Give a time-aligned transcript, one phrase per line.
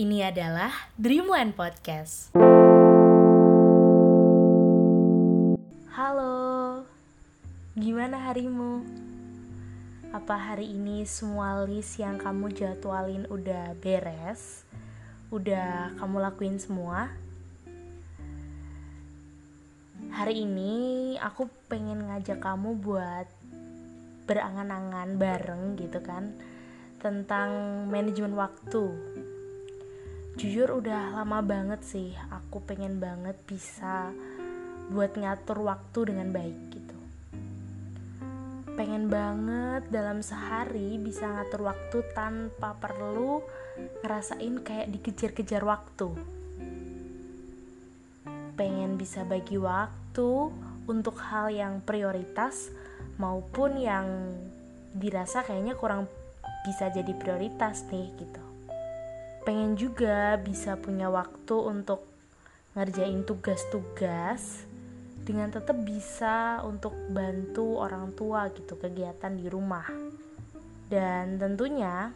[0.00, 2.32] Ini adalah Dream One Podcast.
[5.92, 6.88] Halo,
[7.76, 8.80] gimana harimu?
[10.08, 14.64] Apa hari ini semua list yang kamu jadwalin udah beres?
[15.28, 17.12] Udah kamu lakuin semua?
[20.16, 20.72] Hari ini
[21.20, 23.28] aku pengen ngajak kamu buat
[24.24, 26.32] berangan-angan bareng gitu kan
[27.04, 28.96] tentang manajemen waktu
[30.40, 34.08] jujur udah lama banget sih aku pengen banget bisa
[34.88, 36.96] buat ngatur waktu dengan baik gitu.
[38.72, 43.44] Pengen banget dalam sehari bisa ngatur waktu tanpa perlu
[44.00, 46.08] ngerasain kayak dikejar-kejar waktu.
[48.56, 50.30] Pengen bisa bagi waktu
[50.88, 52.72] untuk hal yang prioritas
[53.20, 54.08] maupun yang
[54.96, 56.08] dirasa kayaknya kurang
[56.64, 58.49] bisa jadi prioritas nih gitu
[59.50, 62.06] pengen juga bisa punya waktu untuk
[62.78, 64.62] ngerjain tugas-tugas
[65.26, 69.90] dengan tetap bisa untuk bantu orang tua gitu kegiatan di rumah.
[70.86, 72.14] Dan tentunya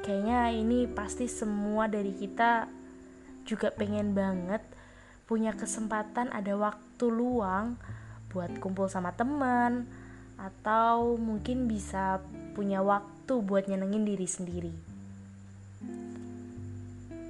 [0.00, 2.72] kayaknya ini pasti semua dari kita
[3.44, 4.64] juga pengen banget
[5.28, 7.76] punya kesempatan ada waktu luang
[8.32, 9.84] buat kumpul sama teman
[10.40, 12.24] atau mungkin bisa
[12.56, 14.91] punya waktu buat nyenengin diri sendiri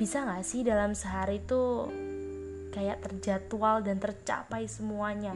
[0.02, 1.86] bisa gak sih dalam sehari tuh
[2.74, 5.30] kayak terjadwal dan tercapai semuanya?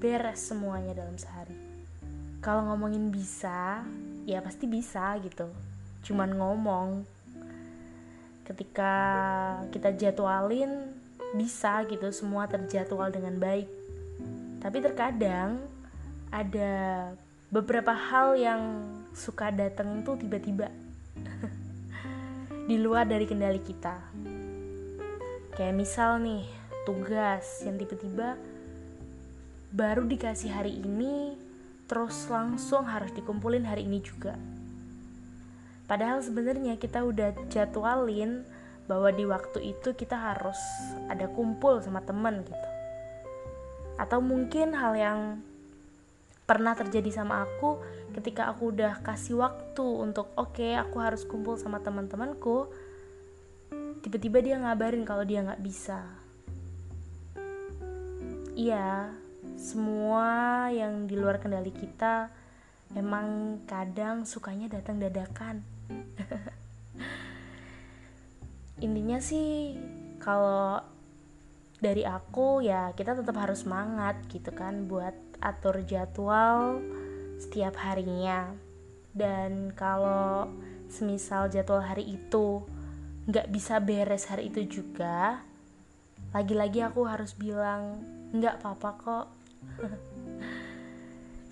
[0.00, 1.52] Beres semuanya dalam sehari.
[2.40, 3.84] Kalau ngomongin bisa
[4.24, 5.52] ya pasti bisa gitu.
[6.08, 7.04] Cuman ngomong
[8.48, 8.94] ketika
[9.76, 10.88] kita jadwalin
[11.36, 13.68] bisa gitu semua terjadwal dengan baik.
[14.64, 15.60] Tapi terkadang
[16.32, 17.12] ada
[17.52, 20.72] beberapa hal yang suka datang tuh tiba-tiba
[22.68, 23.96] di luar dari kendali kita.
[25.56, 26.44] Kayak misal nih,
[26.84, 28.36] tugas yang tiba-tiba
[29.72, 31.32] baru dikasih hari ini,
[31.88, 34.36] terus langsung harus dikumpulin hari ini juga.
[35.88, 38.44] Padahal sebenarnya kita udah jadwalin
[38.84, 40.60] bahwa di waktu itu kita harus
[41.08, 42.68] ada kumpul sama temen gitu.
[43.96, 45.20] Atau mungkin hal yang
[46.44, 47.80] pernah terjadi sama aku
[48.18, 52.66] ketika aku udah kasih waktu untuk oke okay, aku harus kumpul sama teman-temanku
[54.02, 56.02] tiba-tiba dia ngabarin kalau dia nggak bisa.
[58.58, 59.14] Iya
[59.58, 62.30] semua yang di luar kendali kita
[62.94, 65.66] emang kadang sukanya datang dadakan
[68.84, 69.74] intinya sih
[70.22, 70.78] kalau
[71.82, 76.78] dari aku ya kita tetap harus semangat gitu kan buat atur jadwal
[77.38, 78.52] setiap harinya.
[79.14, 80.50] Dan kalau
[80.90, 82.66] semisal jadwal hari itu
[83.28, 85.44] nggak bisa beres hari itu juga
[86.32, 88.04] lagi-lagi aku harus bilang
[88.36, 89.26] nggak apa-apa kok.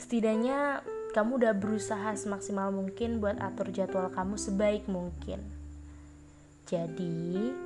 [0.03, 0.85] Setidaknya
[1.17, 5.41] kamu udah berusaha semaksimal mungkin buat atur jadwal kamu sebaik mungkin.
[6.69, 7.57] Jadi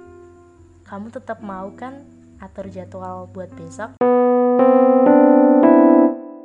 [0.87, 2.07] kamu tetap mau kan
[2.39, 3.99] atur jadwal buat besok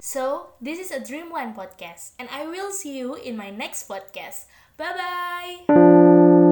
[0.06, 3.90] So, this is a Dream One podcast, and I will see you in my next
[3.90, 4.46] podcast.
[4.78, 6.45] Bye bye!